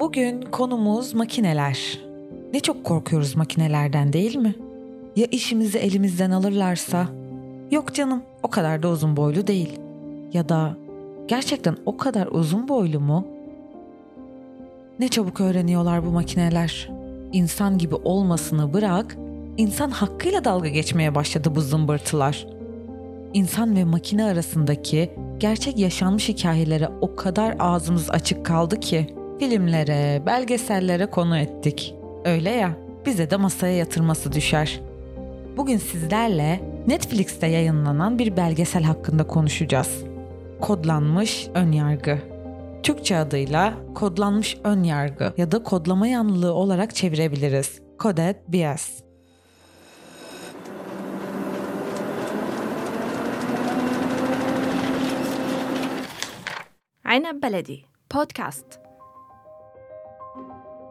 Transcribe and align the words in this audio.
Bugün 0.00 0.42
konumuz 0.42 1.14
makineler. 1.14 1.98
Ne 2.52 2.60
çok 2.60 2.84
korkuyoruz 2.84 3.36
makinelerden 3.36 4.12
değil 4.12 4.36
mi? 4.36 4.54
Ya 5.16 5.26
işimizi 5.30 5.78
elimizden 5.78 6.30
alırlarsa? 6.30 7.06
Yok 7.70 7.94
canım, 7.94 8.22
o 8.42 8.48
kadar 8.48 8.82
da 8.82 8.88
uzun 8.88 9.16
boylu 9.16 9.46
değil. 9.46 9.78
Ya 10.32 10.48
da 10.48 10.76
gerçekten 11.28 11.76
o 11.86 11.96
kadar 11.96 12.26
uzun 12.26 12.68
boylu 12.68 13.00
mu? 13.00 13.26
Ne 14.98 15.08
çabuk 15.08 15.40
öğreniyorlar 15.40 16.06
bu 16.06 16.10
makineler. 16.10 16.90
İnsan 17.32 17.78
gibi 17.78 17.94
olmasını 17.94 18.72
bırak, 18.72 19.16
insan 19.56 19.90
hakkıyla 19.90 20.44
dalga 20.44 20.68
geçmeye 20.68 21.14
başladı 21.14 21.54
bu 21.54 21.60
zımbırtılar. 21.60 22.46
İnsan 23.34 23.76
ve 23.76 23.84
makine 23.84 24.24
arasındaki 24.24 25.10
gerçek 25.38 25.78
yaşanmış 25.78 26.28
hikayelere 26.28 26.88
o 27.00 27.16
kadar 27.16 27.56
ağzımız 27.58 28.10
açık 28.10 28.46
kaldı 28.46 28.80
ki 28.80 29.17
filmlere, 29.38 30.26
belgesellere 30.26 31.06
konu 31.06 31.38
ettik. 31.38 31.94
Öyle 32.24 32.50
ya, 32.50 32.70
bize 33.06 33.30
de 33.30 33.36
masaya 33.36 33.76
yatırması 33.76 34.32
düşer. 34.32 34.80
Bugün 35.56 35.76
sizlerle 35.76 36.60
Netflix'te 36.86 37.46
yayınlanan 37.46 38.18
bir 38.18 38.36
belgesel 38.36 38.82
hakkında 38.82 39.26
konuşacağız. 39.26 40.04
Kodlanmış 40.60 41.48
önyargı. 41.54 42.18
Türkçe 42.82 43.16
adıyla 43.16 43.74
kodlanmış 43.94 44.56
önyargı 44.64 45.32
ya 45.36 45.52
da 45.52 45.62
kodlama 45.62 46.06
yanlılığı 46.06 46.52
olarak 46.52 46.94
çevirebiliriz. 46.94 47.80
Coded 47.98 48.36
bias. 48.48 48.90
Aynı 57.04 57.42
Beledi 57.42 57.80
Podcast 58.10 58.87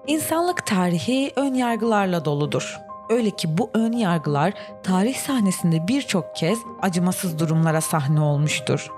İnsanlık 0.08 0.66
tarihi 0.66 1.33
ön 1.36 1.53
yargılarla 1.53 2.25
doludur. 2.25 2.80
Öyle 3.09 3.30
ki 3.30 3.58
bu 3.58 3.69
ön 3.73 3.91
yargılar 3.91 4.53
tarih 4.83 5.16
sahnesinde 5.16 5.88
birçok 5.88 6.36
kez 6.36 6.59
acımasız 6.81 7.39
durumlara 7.39 7.81
sahne 7.81 8.22
olmuştur. 8.22 8.91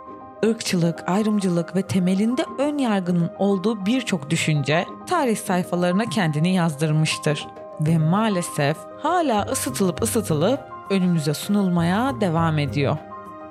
Irkçılık, 0.44 1.10
ayrımcılık 1.10 1.76
ve 1.76 1.82
temelinde 1.82 2.46
ön 2.58 2.78
yargının 2.78 3.32
olduğu 3.40 3.86
birçok 3.86 4.30
düşünce 4.30 4.86
tarih 5.08 5.38
sayfalarına 5.38 6.06
kendini 6.06 6.54
yazdırmıştır. 6.56 7.48
Ve 7.82 7.98
maalesef 7.98 8.78
hala 9.02 9.46
ısıtılıp 9.46 10.02
ısıtılıp 10.02 10.60
önümüze 10.90 11.34
sunulmaya 11.34 12.22
devam 12.22 12.60
ediyor. 12.60 12.98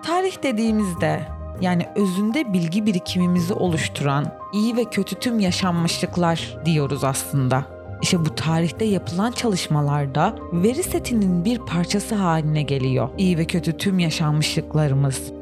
Tarih 0.03 0.43
dediğimizde 0.43 1.38
yani 1.61 1.87
özünde 1.97 2.53
bilgi 2.53 2.87
birikimimizi 2.87 3.55
oluşturan 3.55 4.33
iyi 4.53 4.77
ve 4.77 4.85
kötü 4.85 5.17
tüm 5.17 5.41
yaşanmışlıklar 5.41 6.59
diyoruz 6.65 7.05
aslında. 7.05 7.65
İşte 8.03 8.21
bu 8.21 8.35
tarihte 8.35 8.85
yapılan 8.85 9.33
çalışmalarda 9.33 10.37
veri 10.53 10.83
setinin 10.83 11.45
bir 11.45 11.59
parçası 11.59 12.15
haline 12.15 12.63
geliyor 12.63 13.09
iyi 13.19 13.39
ve 13.39 13.45
kötü 13.45 13.77
tüm 13.77 13.99
yaşanmışlıklarımız. 13.99 15.33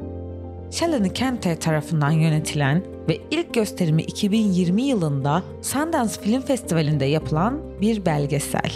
Shalini 0.71 1.13
Kente 1.13 1.55
tarafından 1.55 2.11
yönetilen 2.11 2.83
ve 3.09 3.17
ilk 3.31 3.53
gösterimi 3.53 4.01
2020 4.01 4.81
yılında 4.81 5.43
Sundance 5.61 6.13
Film 6.21 6.41
Festivali'nde 6.41 7.05
yapılan 7.05 7.59
bir 7.81 8.05
belgesel. 8.05 8.71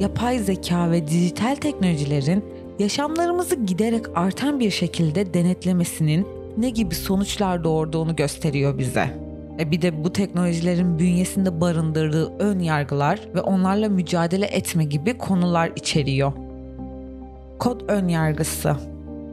Yapay 0.00 0.38
zeka 0.38 0.90
ve 0.90 1.08
dijital 1.08 1.56
teknolojilerin 1.56 2.44
yaşamlarımızı 2.78 3.54
giderek 3.54 4.04
artan 4.14 4.60
bir 4.60 4.70
şekilde 4.70 5.34
denetlemesinin 5.34 6.26
ne 6.58 6.70
gibi 6.70 6.94
sonuçlar 6.94 7.64
doğurduğunu 7.64 8.16
gösteriyor 8.16 8.78
bize. 8.78 9.10
E 9.58 9.70
bir 9.70 9.82
de 9.82 10.04
bu 10.04 10.12
teknolojilerin 10.12 10.98
bünyesinde 10.98 11.60
barındırdığı 11.60 12.38
ön 12.38 12.58
yargılar 12.58 13.20
ve 13.34 13.40
onlarla 13.40 13.88
mücadele 13.88 14.46
etme 14.46 14.84
gibi 14.84 15.18
konular 15.18 15.72
içeriyor. 15.76 16.32
Kod 17.58 17.80
ön 17.88 18.08
yargısı. 18.08 18.76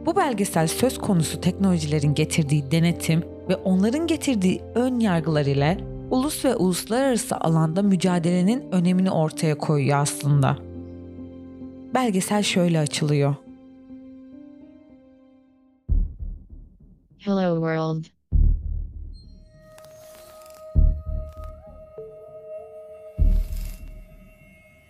Bu 0.06 0.16
belgesel 0.16 0.66
söz 0.66 0.98
konusu 0.98 1.40
teknolojilerin 1.40 2.14
getirdiği 2.14 2.70
denetim 2.70 3.22
ve 3.48 3.56
onların 3.56 4.06
getirdiği 4.06 4.60
ön 4.74 5.00
yargılar 5.00 5.46
ile 5.46 5.78
ulus 6.10 6.44
ve 6.44 6.56
uluslararası 6.56 7.36
alanda 7.36 7.82
mücadelenin 7.82 8.64
önemini 8.72 9.10
ortaya 9.10 9.58
koyuyor 9.58 9.98
aslında. 9.98 10.56
Belgesel 11.94 12.42
şöyle 12.42 12.80
açılıyor. 12.80 13.34
Hello 17.28 17.60
world. 17.60 18.08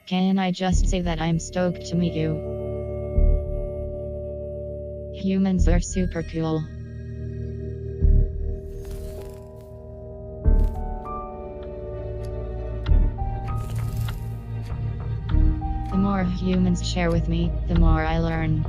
Can 0.06 0.38
I 0.38 0.52
just 0.52 0.88
say 0.88 1.00
that 1.00 1.20
I'm 1.20 1.40
stoked 1.40 1.86
to 1.86 1.96
meet 1.96 2.12
you? 2.12 2.34
Humans 5.16 5.66
are 5.66 5.80
super 5.80 6.22
cool. 6.22 6.62
The 15.90 15.96
more 15.96 16.22
humans 16.22 16.88
share 16.88 17.10
with 17.10 17.28
me, 17.28 17.50
the 17.66 17.74
more 17.74 18.04
I 18.04 18.20
learn. 18.20 18.64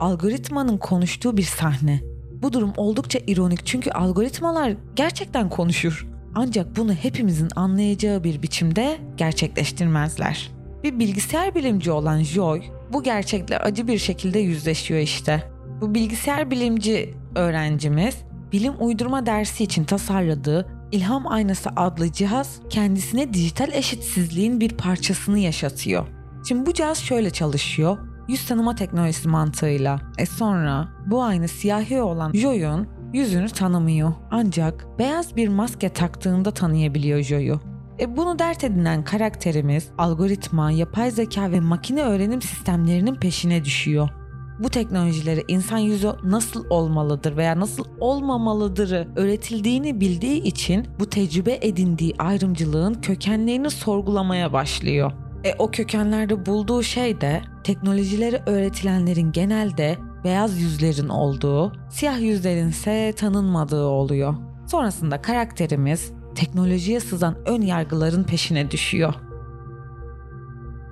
Algoritmanın 0.00 0.78
konuştuğu 0.78 1.36
bir 1.36 1.42
sahne. 1.42 2.00
Bu 2.42 2.52
durum 2.52 2.72
oldukça 2.76 3.18
ironik 3.26 3.66
çünkü 3.66 3.90
algoritmalar 3.90 4.72
gerçekten 4.96 5.48
konuşur. 5.48 6.06
Ancak 6.34 6.76
bunu 6.76 6.92
hepimizin 6.92 7.48
anlayacağı 7.56 8.24
bir 8.24 8.42
biçimde 8.42 8.98
gerçekleştirmezler. 9.16 10.50
Bir 10.82 10.98
bilgisayar 10.98 11.54
bilimci 11.54 11.90
olan 11.90 12.22
Joy 12.22 12.62
bu 12.92 13.02
gerçekle 13.02 13.58
acı 13.58 13.88
bir 13.88 13.98
şekilde 13.98 14.38
yüzleşiyor 14.38 15.00
işte. 15.00 15.42
Bu 15.80 15.94
bilgisayar 15.94 16.50
bilimci 16.50 17.14
öğrencimiz 17.34 18.16
bilim 18.52 18.72
uydurma 18.80 19.26
dersi 19.26 19.64
için 19.64 19.84
tasarladığı 19.84 20.66
İlham 20.92 21.26
Aynası 21.26 21.70
adlı 21.76 22.12
cihaz 22.12 22.60
kendisine 22.70 23.34
dijital 23.34 23.72
eşitsizliğin 23.72 24.60
bir 24.60 24.70
parçasını 24.70 25.38
yaşatıyor. 25.38 26.06
Şimdi 26.48 26.66
bu 26.66 26.74
cihaz 26.74 26.98
şöyle 26.98 27.30
çalışıyor. 27.30 27.98
Yüz 28.28 28.46
tanıma 28.46 28.74
teknolojisi 28.74 29.28
mantığıyla. 29.28 30.00
E 30.18 30.26
sonra 30.26 30.88
bu 31.06 31.22
ayna 31.22 31.48
siyahi 31.48 32.00
olan 32.00 32.32
Joy'un 32.32 32.88
yüzünü 33.12 33.48
tanımıyor. 33.48 34.12
Ancak 34.30 34.86
beyaz 34.98 35.36
bir 35.36 35.48
maske 35.48 35.88
taktığında 35.88 36.50
tanıyabiliyor 36.50 37.22
Joy'u. 37.22 37.60
E 38.00 38.16
bunu 38.16 38.38
dert 38.38 38.64
edinen 38.64 39.04
karakterimiz 39.04 39.88
algoritma, 39.98 40.70
yapay 40.70 41.10
zeka 41.10 41.50
ve 41.50 41.60
makine 41.60 42.02
öğrenim 42.02 42.42
sistemlerinin 42.42 43.14
peşine 43.14 43.64
düşüyor. 43.64 44.08
Bu 44.58 44.68
teknolojilere 44.68 45.44
insan 45.48 45.78
yüzü 45.78 46.12
nasıl 46.24 46.64
olmalıdır 46.70 47.36
veya 47.36 47.60
nasıl 47.60 47.84
olmamalıdırı 48.00 49.08
öğretildiğini 49.16 50.00
bildiği 50.00 50.42
için 50.42 50.86
bu 51.00 51.10
tecrübe 51.10 51.58
edindiği 51.62 52.14
ayrımcılığın 52.18 52.94
kökenlerini 52.94 53.70
sorgulamaya 53.70 54.52
başlıyor. 54.52 55.12
E 55.44 55.54
o 55.58 55.70
kökenlerde 55.70 56.46
bulduğu 56.46 56.82
şey 56.82 57.20
de 57.20 57.42
teknolojileri 57.64 58.42
öğretilenlerin 58.46 59.32
genelde 59.32 59.98
beyaz 60.24 60.60
yüzlerin 60.60 61.08
olduğu, 61.08 61.72
siyah 61.90 62.20
yüzlerin 62.20 62.68
ise 62.68 63.12
tanınmadığı 63.16 63.84
oluyor. 63.84 64.34
Sonrasında 64.66 65.22
karakterimiz 65.22 66.12
teknolojiye 66.34 67.00
sızan 67.00 67.36
ön 67.46 67.62
yargıların 67.62 68.24
peşine 68.24 68.70
düşüyor. 68.70 69.14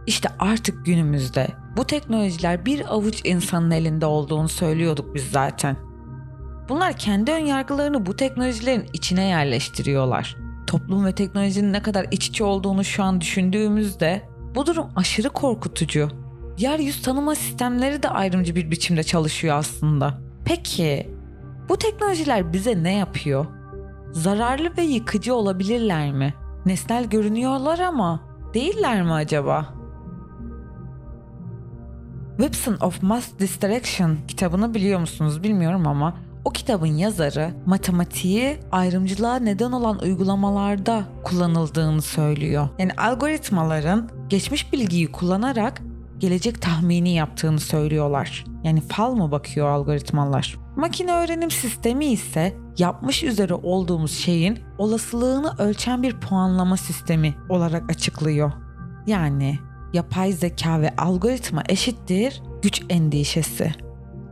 İşte 0.06 0.28
artık 0.38 0.86
günümüzde 0.86 1.48
bu 1.76 1.84
teknolojiler 1.84 2.66
bir 2.66 2.94
avuç 2.94 3.20
insanın 3.24 3.70
elinde 3.70 4.06
olduğunu 4.06 4.48
söylüyorduk 4.48 5.14
biz 5.14 5.30
zaten. 5.30 5.76
Bunlar 6.68 6.96
kendi 6.96 7.32
ön 7.32 7.46
yargılarını 7.46 8.06
bu 8.06 8.16
teknolojilerin 8.16 8.86
içine 8.92 9.24
yerleştiriyorlar. 9.24 10.36
Toplum 10.66 11.04
ve 11.04 11.14
teknolojinin 11.14 11.72
ne 11.72 11.82
kadar 11.82 12.06
iç 12.10 12.26
içe 12.26 12.44
olduğunu 12.44 12.84
şu 12.84 13.02
an 13.02 13.20
düşündüğümüzde 13.20 14.35
bu 14.56 14.66
durum 14.66 14.86
aşırı 14.96 15.28
korkutucu. 15.28 16.08
Diğer 16.58 16.78
yüz 16.78 17.02
tanıma 17.02 17.34
sistemleri 17.34 18.02
de 18.02 18.08
ayrımcı 18.08 18.54
bir 18.54 18.70
biçimde 18.70 19.02
çalışıyor 19.02 19.56
aslında. 19.56 20.18
Peki 20.44 21.10
bu 21.68 21.76
teknolojiler 21.76 22.52
bize 22.52 22.82
ne 22.82 22.96
yapıyor? 22.96 23.46
Zararlı 24.12 24.76
ve 24.76 24.82
yıkıcı 24.82 25.34
olabilirler 25.34 26.12
mi? 26.12 26.34
Nesnel 26.66 27.04
görünüyorlar 27.04 27.78
ama 27.78 28.20
değiller 28.54 29.02
mi 29.02 29.12
acaba? 29.12 29.74
Weapon 32.38 32.86
of 32.86 33.02
Mass 33.02 33.38
Distraction 33.38 34.16
kitabını 34.28 34.74
biliyor 34.74 35.00
musunuz 35.00 35.42
bilmiyorum 35.42 35.86
ama 35.86 36.14
o 36.44 36.50
kitabın 36.50 36.86
yazarı 36.86 37.50
matematiği 37.66 38.58
ayrımcılığa 38.72 39.36
neden 39.36 39.72
olan 39.72 39.98
uygulamalarda 39.98 41.04
kullanıldığını 41.24 42.02
söylüyor. 42.02 42.68
Yani 42.78 42.92
algoritmaların 42.92 44.15
geçmiş 44.28 44.72
bilgiyi 44.72 45.12
kullanarak 45.12 45.82
gelecek 46.18 46.62
tahmini 46.62 47.14
yaptığını 47.14 47.60
söylüyorlar. 47.60 48.44
Yani 48.64 48.80
fal 48.80 49.14
mı 49.14 49.30
bakıyor 49.30 49.68
algoritmalar? 49.68 50.56
Makine 50.76 51.12
öğrenim 51.12 51.50
sistemi 51.50 52.06
ise 52.06 52.56
yapmış 52.78 53.22
üzere 53.22 53.54
olduğumuz 53.54 54.12
şeyin 54.12 54.58
olasılığını 54.78 55.54
ölçen 55.58 56.02
bir 56.02 56.20
puanlama 56.20 56.76
sistemi 56.76 57.34
olarak 57.48 57.90
açıklıyor. 57.90 58.52
Yani 59.06 59.58
yapay 59.92 60.32
zeka 60.32 60.80
ve 60.80 60.96
algoritma 60.96 61.62
eşittir 61.68 62.42
güç 62.62 62.82
endişesi. 62.88 63.74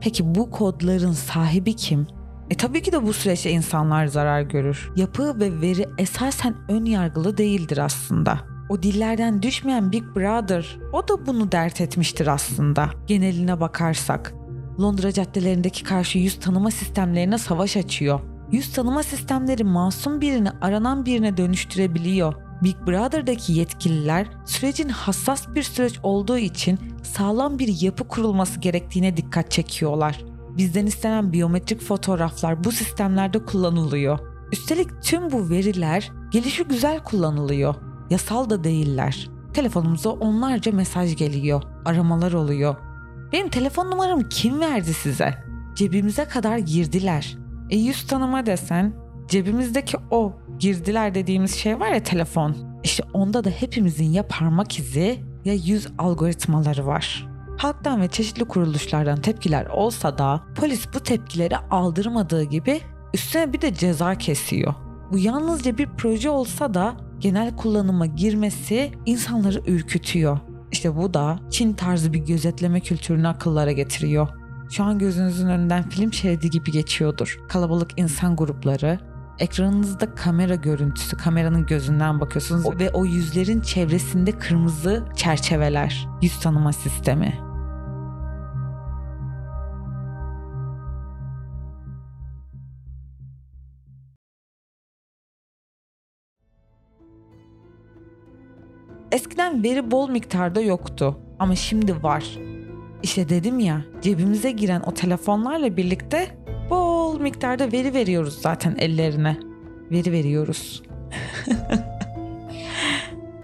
Peki 0.00 0.34
bu 0.34 0.50
kodların 0.50 1.12
sahibi 1.12 1.76
kim? 1.76 2.06
E 2.50 2.54
tabii 2.54 2.82
ki 2.82 2.92
de 2.92 3.06
bu 3.06 3.12
süreçte 3.12 3.50
insanlar 3.50 4.06
zarar 4.06 4.40
görür. 4.40 4.92
Yapı 4.96 5.40
ve 5.40 5.60
veri 5.60 5.86
esasen 5.98 6.54
ön 6.68 6.84
yargılı 6.84 7.36
değildir 7.36 7.78
aslında. 7.78 8.53
O 8.68 8.82
dillerden 8.82 9.42
düşmeyen 9.42 9.92
Big 9.92 10.04
Brother 10.16 10.78
o 10.92 11.08
da 11.08 11.26
bunu 11.26 11.52
dert 11.52 11.80
etmiştir 11.80 12.26
aslında. 12.26 12.90
Geneline 13.06 13.60
bakarsak. 13.60 14.34
Londra 14.80 15.12
caddelerindeki 15.12 15.84
karşı 15.84 16.18
yüz 16.18 16.40
tanıma 16.40 16.70
sistemlerine 16.70 17.38
savaş 17.38 17.76
açıyor. 17.76 18.20
Yüz 18.52 18.72
tanıma 18.72 19.02
sistemleri 19.02 19.64
masum 19.64 20.20
birini 20.20 20.50
aranan 20.50 21.06
birine 21.06 21.36
dönüştürebiliyor. 21.36 22.34
Big 22.62 22.76
Brother'daki 22.86 23.52
yetkililer 23.52 24.26
sürecin 24.46 24.88
hassas 24.88 25.48
bir 25.54 25.62
süreç 25.62 26.00
olduğu 26.02 26.38
için 26.38 26.78
sağlam 27.02 27.58
bir 27.58 27.82
yapı 27.82 28.08
kurulması 28.08 28.60
gerektiğine 28.60 29.16
dikkat 29.16 29.50
çekiyorlar. 29.50 30.24
Bizden 30.56 30.86
istenen 30.86 31.32
biyometrik 31.32 31.80
fotoğraflar 31.80 32.64
bu 32.64 32.72
sistemlerde 32.72 33.44
kullanılıyor. 33.44 34.18
Üstelik 34.52 35.02
tüm 35.02 35.32
bu 35.32 35.50
veriler 35.50 36.12
gelişi 36.30 36.64
güzel 36.64 37.02
kullanılıyor. 37.02 37.74
Yasal 38.10 38.50
da 38.50 38.64
değiller. 38.64 39.30
Telefonumuza 39.52 40.10
onlarca 40.10 40.72
mesaj 40.72 41.16
geliyor, 41.16 41.62
aramalar 41.84 42.32
oluyor. 42.32 42.76
Benim 43.32 43.48
telefon 43.48 43.90
numaramı 43.90 44.28
kim 44.28 44.60
verdi 44.60 44.94
size? 44.94 45.34
Cebimize 45.74 46.24
kadar 46.24 46.58
girdiler. 46.58 47.36
E 47.70 47.76
yüz 47.76 48.06
tanıma 48.06 48.46
desen 48.46 48.92
cebimizdeki 49.28 49.96
o 50.10 50.32
girdiler 50.58 51.14
dediğimiz 51.14 51.54
şey 51.54 51.80
var 51.80 51.88
ya 51.88 52.02
telefon. 52.02 52.56
İşte 52.84 53.04
onda 53.12 53.44
da 53.44 53.50
hepimizin 53.50 54.10
ya 54.12 54.28
parmak 54.28 54.78
izi 54.78 55.24
ya 55.44 55.54
yüz 55.54 55.86
algoritmaları 55.98 56.86
var. 56.86 57.28
Halktan 57.58 58.00
ve 58.00 58.08
çeşitli 58.08 58.44
kuruluşlardan 58.44 59.20
tepkiler 59.20 59.66
olsa 59.66 60.18
da 60.18 60.42
polis 60.56 60.86
bu 60.94 61.00
tepkileri 61.00 61.56
aldırmadığı 61.56 62.42
gibi 62.42 62.80
üstüne 63.14 63.52
bir 63.52 63.60
de 63.60 63.74
ceza 63.74 64.14
kesiyor. 64.14 64.74
Bu 65.12 65.18
yalnızca 65.18 65.78
bir 65.78 65.88
proje 65.98 66.30
olsa 66.30 66.74
da 66.74 66.96
genel 67.24 67.56
kullanıma 67.56 68.06
girmesi 68.06 68.92
insanları 69.06 69.62
ürkütüyor. 69.66 70.38
İşte 70.72 70.96
bu 70.96 71.14
da 71.14 71.38
Çin 71.50 71.72
tarzı 71.72 72.12
bir 72.12 72.18
gözetleme 72.18 72.80
kültürünü 72.80 73.28
akıllara 73.28 73.72
getiriyor. 73.72 74.28
Şu 74.70 74.84
an 74.84 74.98
gözünüzün 74.98 75.48
önünden 75.48 75.88
film 75.88 76.12
şeridi 76.12 76.50
gibi 76.50 76.72
geçiyordur. 76.72 77.40
Kalabalık 77.48 77.90
insan 77.96 78.36
grupları, 78.36 78.98
ekranınızda 79.38 80.14
kamera 80.14 80.54
görüntüsü, 80.54 81.16
kameranın 81.16 81.66
gözünden 81.66 82.20
bakıyorsunuz 82.20 82.78
ve 82.78 82.90
o 82.90 83.04
yüzlerin 83.04 83.60
çevresinde 83.60 84.32
kırmızı 84.32 85.04
çerçeveler, 85.16 86.08
yüz 86.22 86.40
tanıma 86.40 86.72
sistemi. 86.72 87.43
Eskiden 99.14 99.62
veri 99.62 99.90
bol 99.90 100.10
miktarda 100.10 100.60
yoktu 100.60 101.18
ama 101.38 101.54
şimdi 101.54 102.02
var. 102.02 102.38
İşte 103.02 103.28
dedim 103.28 103.58
ya 103.58 103.84
cebimize 104.02 104.50
giren 104.50 104.80
o 104.86 104.94
telefonlarla 104.94 105.76
birlikte 105.76 106.38
bol 106.70 107.20
miktarda 107.20 107.72
veri 107.72 107.94
veriyoruz 107.94 108.38
zaten 108.42 108.76
ellerine. 108.78 109.36
Veri 109.90 110.12
veriyoruz. 110.12 110.82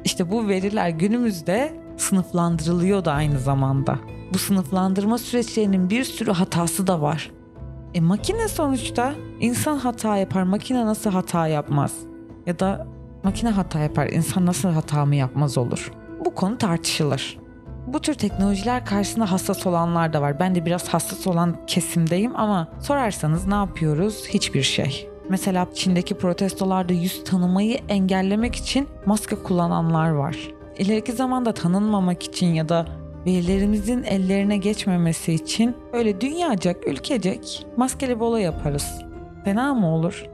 işte 0.04 0.30
bu 0.30 0.48
veriler 0.48 0.88
günümüzde 0.88 1.72
sınıflandırılıyor 1.96 3.04
da 3.04 3.12
aynı 3.12 3.38
zamanda. 3.38 3.98
Bu 4.34 4.38
sınıflandırma 4.38 5.18
süreçlerinin 5.18 5.90
bir 5.90 6.04
sürü 6.04 6.30
hatası 6.30 6.86
da 6.86 7.00
var. 7.00 7.30
E 7.94 8.00
makine 8.00 8.48
sonuçta 8.48 9.14
insan 9.40 9.76
hata 9.78 10.16
yapar, 10.16 10.42
makine 10.42 10.86
nasıl 10.86 11.10
hata 11.10 11.46
yapmaz? 11.46 11.94
Ya 12.46 12.58
da 12.58 12.86
makine 13.22 13.50
hata 13.50 13.78
yapar, 13.78 14.06
insan 14.06 14.46
nasıl 14.46 14.68
hata 14.68 15.06
mı 15.06 15.16
yapmaz 15.16 15.58
olur? 15.58 15.92
Bu 16.24 16.34
konu 16.34 16.58
tartışılır. 16.58 17.38
Bu 17.86 18.00
tür 18.00 18.14
teknolojiler 18.14 18.86
karşısında 18.86 19.32
hassas 19.32 19.66
olanlar 19.66 20.12
da 20.12 20.22
var. 20.22 20.40
Ben 20.40 20.54
de 20.54 20.66
biraz 20.66 20.88
hassas 20.88 21.26
olan 21.26 21.56
kesimdeyim 21.66 22.36
ama 22.36 22.68
sorarsanız 22.80 23.46
ne 23.46 23.54
yapıyoruz? 23.54 24.24
Hiçbir 24.28 24.62
şey. 24.62 25.08
Mesela 25.28 25.66
Çin'deki 25.74 26.14
protestolarda 26.14 26.92
yüz 26.92 27.24
tanımayı 27.24 27.78
engellemek 27.88 28.56
için 28.56 28.88
maske 29.06 29.36
kullananlar 29.36 30.10
var. 30.10 30.36
İleriki 30.78 31.12
zamanda 31.12 31.54
tanınmamak 31.54 32.22
için 32.22 32.46
ya 32.46 32.68
da 32.68 32.86
verilerimizin 33.26 34.02
ellerine 34.02 34.56
geçmemesi 34.56 35.32
için 35.32 35.76
öyle 35.92 36.20
dünyacak, 36.20 36.88
ülkecek 36.88 37.66
maskeli 37.76 38.20
bola 38.20 38.40
yaparız. 38.40 39.02
Fena 39.44 39.74
mı 39.74 39.94
olur? 39.94 40.24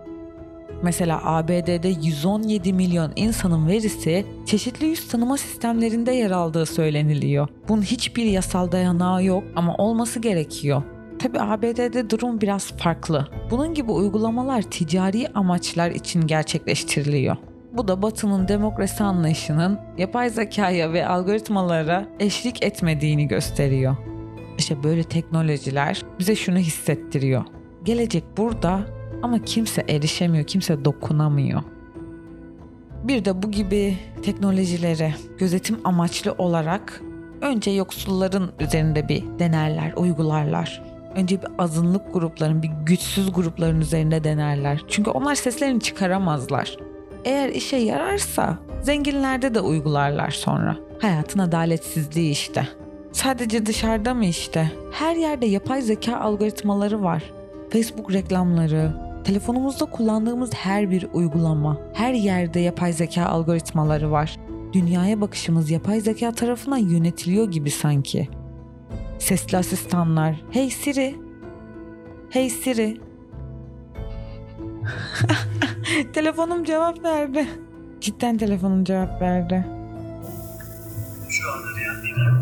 Mesela 0.82 1.20
ABD'de 1.25 1.88
117 1.88 2.73
milyon 2.73 3.12
insanın 3.17 3.69
verisi 3.69 4.26
çeşitli 4.46 4.87
yüz 4.87 5.08
tanıma 5.08 5.37
sistemlerinde 5.37 6.12
yer 6.12 6.31
aldığı 6.31 6.67
söyleniliyor. 6.67 7.49
Bunun 7.69 7.82
hiçbir 7.82 8.25
yasal 8.25 8.73
dayanağı 8.73 9.25
yok 9.25 9.44
ama 9.56 9.75
olması 9.76 10.20
gerekiyor. 10.20 10.82
Tabi 11.19 11.40
ABD'de 11.40 12.11
durum 12.11 12.40
biraz 12.40 12.73
farklı. 12.73 13.28
Bunun 13.50 13.75
gibi 13.75 13.93
uygulamalar 13.93 14.62
ticari 14.62 15.28
amaçlar 15.34 15.90
için 15.90 16.26
gerçekleştiriliyor. 16.26 17.37
Bu 17.73 17.88
da 17.88 18.02
Batı'nın 18.02 18.49
demokrasi 18.49 19.05
anlayışının 19.05 19.78
yapay 19.99 20.31
zekaya 20.31 20.93
ve 20.93 21.06
algoritmalara 21.06 22.06
eşlik 22.20 22.62
etmediğini 22.62 23.28
gösteriyor. 23.28 23.96
İşte 24.58 24.82
böyle 24.82 25.02
teknolojiler 25.02 26.02
bize 26.19 26.37
şunu 26.37 26.58
hissettiriyor. 26.58 27.44
Gelecek 27.84 28.25
burada 28.37 28.81
ama 29.22 29.42
kimse 29.42 29.84
erişemiyor, 29.88 30.44
kimse 30.44 30.84
dokunamıyor. 30.84 31.62
Bir 33.04 33.24
de 33.24 33.42
bu 33.42 33.50
gibi 33.50 33.96
teknolojileri 34.22 35.14
gözetim 35.38 35.78
amaçlı 35.84 36.34
olarak 36.38 37.02
önce 37.40 37.70
yoksulların 37.70 38.50
üzerinde 38.61 39.08
bir 39.08 39.25
denerler, 39.38 39.92
uygularlar. 39.96 40.82
Önce 41.14 41.42
bir 41.42 41.49
azınlık 41.58 42.14
grupların, 42.14 42.62
bir 42.62 42.70
güçsüz 42.87 43.32
grupların 43.32 43.80
üzerinde 43.80 44.25
denerler. 44.25 44.85
Çünkü 44.88 45.11
onlar 45.11 45.35
seslerini 45.35 45.80
çıkaramazlar. 45.80 46.76
Eğer 47.25 47.49
işe 47.49 47.76
yararsa 47.76 48.58
zenginlerde 48.82 49.54
de 49.54 49.61
uygularlar 49.61 50.30
sonra. 50.30 50.76
Hayatın 51.00 51.38
adaletsizliği 51.38 52.30
işte. 52.30 52.68
Sadece 53.12 53.66
dışarıda 53.66 54.14
mı 54.14 54.25
işte? 54.25 54.70
Her 54.92 55.16
yerde 55.16 55.46
yapay 55.46 55.82
zeka 55.82 56.16
algoritmaları 56.16 57.02
var. 57.02 57.23
Facebook 57.70 58.12
reklamları, 58.12 59.05
telefonumuzda 59.26 59.85
kullandığımız 59.85 60.54
her 60.54 60.90
bir 60.90 61.09
uygulama, 61.12 61.78
her 61.92 62.14
yerde 62.14 62.61
yapay 62.61 62.92
zeka 62.92 63.26
algoritmaları 63.26 64.11
var. 64.11 64.37
Dünyaya 64.73 65.21
bakışımız 65.21 65.71
yapay 65.71 66.00
zeka 66.00 66.33
tarafından 66.33 66.76
yönetiliyor 66.78 67.50
gibi 67.50 67.71
sanki. 67.71 68.28
Sesli 69.18 69.59
asistanlar, 69.59 70.45
hey 70.50 70.71
Siri, 70.71 71.16
hey 72.30 72.50
Siri. 72.50 73.00
Telefonum 76.12 76.64
cevap 76.64 77.04
verdi. 77.04 77.47
Cidden 78.00 78.38
telefonum 78.38 78.85
cevap 78.85 79.23
verdi. 79.23 79.66
Şu 81.28 81.52
an 81.52 81.59
arayan 81.59 81.97
benim. 82.04 82.35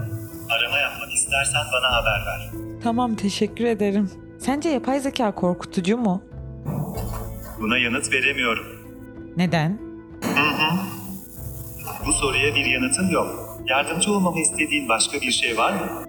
Arama 0.51 0.79
yapmak 0.79 1.13
istersen 1.15 1.63
bana 1.73 1.97
haber 1.97 2.27
ver. 2.27 2.51
Tamam 2.83 3.15
teşekkür 3.15 3.65
ederim. 3.65 4.11
Sence 4.39 4.69
yapay 4.69 5.01
zeka 5.01 5.35
korkutucu 5.35 5.99
mu? 5.99 6.23
Buna 7.65 7.79
yanıt 7.79 8.13
veremiyorum. 8.13 8.67
Neden? 9.37 9.79
Bu 12.07 12.13
soruya 12.13 12.55
bir 12.55 12.65
yanıtım 12.65 13.11
yok. 13.11 13.59
Yardımcı 13.67 14.13
olmamı 14.13 14.41
istediğin 14.41 14.89
başka 14.89 15.21
bir 15.21 15.31
şey 15.31 15.59
var 15.59 15.73
mı? 15.73 16.05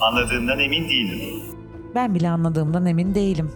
Anladığımdan 0.00 0.58
emin 0.58 0.88
değilim. 0.88 1.20
Ben 1.94 2.14
bile 2.14 2.28
anladığımdan 2.28 2.86
emin 2.86 3.14
değilim. 3.14 3.52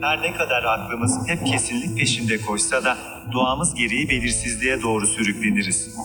Her 0.00 0.22
ne 0.22 0.32
kadar 0.32 0.64
aklımız 0.64 1.18
hep 1.28 1.46
kesinlik 1.46 1.98
peşinde 1.98 2.38
koşsa 2.38 2.84
da 2.84 2.96
doğamız 3.32 3.74
gereği 3.74 4.08
belirsizliğe 4.08 4.82
doğru 4.82 5.06
sürükleniriz. 5.06 5.96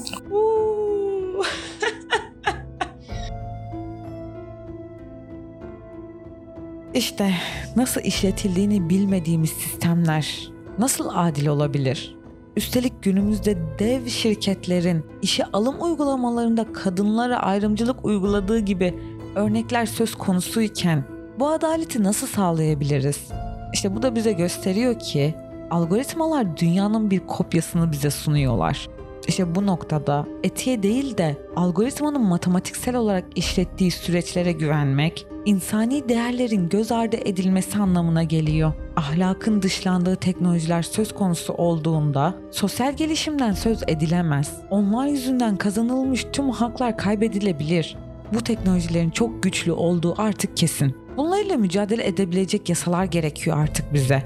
İşte 6.93 7.33
nasıl 7.75 8.01
işletildiğini 8.01 8.89
bilmediğimiz 8.89 9.49
sistemler 9.49 10.56
nasıl 10.79 11.09
adil 11.13 11.47
olabilir? 11.47 12.15
Üstelik 12.55 13.03
günümüzde 13.03 13.57
dev 13.79 14.05
şirketlerin 14.07 15.05
işe 15.21 15.45
alım 15.45 15.75
uygulamalarında 15.79 16.73
kadınlara 16.73 17.39
ayrımcılık 17.39 18.05
uyguladığı 18.05 18.59
gibi 18.59 18.99
örnekler 19.35 19.85
söz 19.85 20.15
konusuyken 20.15 21.03
bu 21.39 21.49
adaleti 21.49 22.03
nasıl 22.03 22.27
sağlayabiliriz? 22.27 23.27
İşte 23.73 23.95
bu 23.95 24.01
da 24.01 24.15
bize 24.15 24.31
gösteriyor 24.31 24.99
ki 24.99 25.35
algoritmalar 25.69 26.57
dünyanın 26.57 27.11
bir 27.11 27.19
kopyasını 27.19 27.91
bize 27.91 28.09
sunuyorlar. 28.11 28.87
İşte 29.27 29.55
bu 29.55 29.65
noktada 29.65 30.27
etiğe 30.43 30.83
değil 30.83 31.17
de 31.17 31.37
algoritmanın 31.55 32.21
matematiksel 32.21 32.95
olarak 32.95 33.25
işlettiği 33.35 33.91
süreçlere 33.91 34.51
güvenmek, 34.51 35.27
insani 35.45 36.09
değerlerin 36.09 36.69
göz 36.69 36.91
ardı 36.91 37.17
edilmesi 37.25 37.77
anlamına 37.77 38.23
geliyor. 38.23 38.73
Ahlakın 38.95 39.61
dışlandığı 39.61 40.15
teknolojiler 40.15 40.81
söz 40.81 41.15
konusu 41.15 41.53
olduğunda 41.53 42.35
sosyal 42.51 42.93
gelişimden 42.93 43.53
söz 43.53 43.83
edilemez. 43.87 44.53
Onlar 44.69 45.07
yüzünden 45.07 45.55
kazanılmış 45.55 46.25
tüm 46.33 46.49
haklar 46.49 46.97
kaybedilebilir. 46.97 47.97
Bu 48.33 48.41
teknolojilerin 48.41 49.09
çok 49.09 49.43
güçlü 49.43 49.71
olduğu 49.71 50.21
artık 50.21 50.57
kesin. 50.57 50.95
Bunlarla 51.17 51.57
mücadele 51.57 52.07
edebilecek 52.07 52.69
yasalar 52.69 53.05
gerekiyor 53.05 53.57
artık 53.57 53.93
bize. 53.93 54.23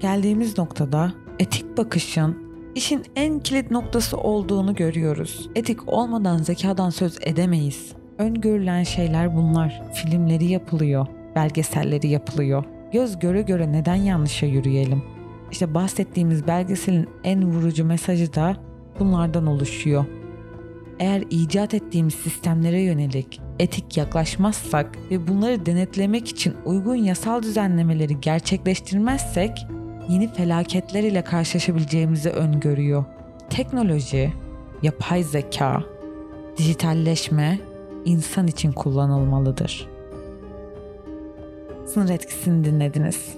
Geldiğimiz 0.00 0.58
noktada 0.58 1.12
etik 1.38 1.76
bakışın 1.76 2.49
işin 2.74 3.02
en 3.16 3.40
kilit 3.40 3.70
noktası 3.70 4.16
olduğunu 4.16 4.74
görüyoruz. 4.74 5.50
Etik 5.54 5.88
olmadan 5.88 6.38
zekadan 6.38 6.90
söz 6.90 7.18
edemeyiz. 7.22 7.92
Öngörülen 8.18 8.82
şeyler 8.82 9.36
bunlar. 9.36 9.82
Filmleri 9.94 10.44
yapılıyor, 10.44 11.06
belgeselleri 11.34 12.08
yapılıyor. 12.08 12.64
Göz 12.92 13.18
göre 13.18 13.42
göre 13.42 13.72
neden 13.72 13.94
yanlışa 13.94 14.46
yürüyelim? 14.46 15.02
İşte 15.52 15.74
bahsettiğimiz 15.74 16.46
belgeselin 16.46 17.08
en 17.24 17.44
vurucu 17.44 17.84
mesajı 17.84 18.34
da 18.34 18.56
bunlardan 18.98 19.46
oluşuyor. 19.46 20.04
Eğer 20.98 21.24
icat 21.30 21.74
ettiğimiz 21.74 22.14
sistemlere 22.14 22.80
yönelik 22.80 23.40
etik 23.58 23.96
yaklaşmazsak 23.96 24.98
ve 25.10 25.28
bunları 25.28 25.66
denetlemek 25.66 26.28
için 26.28 26.54
uygun 26.64 26.94
yasal 26.94 27.42
düzenlemeleri 27.42 28.20
gerçekleştirmezsek 28.20 29.66
yeni 30.10 30.32
felaketler 30.32 31.02
ile 31.02 31.22
karşılaşabileceğimizi 31.22 32.30
öngörüyor. 32.30 33.04
Teknoloji, 33.50 34.32
yapay 34.82 35.22
zeka, 35.22 35.82
dijitalleşme 36.56 37.58
insan 38.04 38.46
için 38.46 38.72
kullanılmalıdır. 38.72 39.88
Sınır 41.86 42.10
etkisini 42.10 42.64
dinlediniz. 42.64 43.34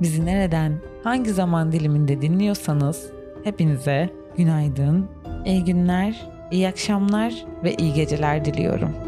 Bizi 0.00 0.26
nereden, 0.26 0.80
hangi 1.04 1.30
zaman 1.30 1.72
diliminde 1.72 2.22
dinliyorsanız 2.22 3.10
hepinize 3.44 4.10
günaydın, 4.36 5.06
iyi 5.46 5.64
günler, 5.64 6.26
iyi 6.50 6.68
akşamlar 6.68 7.44
ve 7.64 7.74
iyi 7.74 7.92
geceler 7.92 8.44
diliyorum. 8.44 9.07